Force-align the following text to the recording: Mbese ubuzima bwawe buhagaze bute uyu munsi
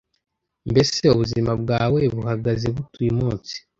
Mbese 0.69 1.01
ubuzima 1.13 1.51
bwawe 1.61 1.99
buhagaze 2.15 2.67
bute 2.75 2.97
uyu 3.03 3.13
munsi 3.19 3.55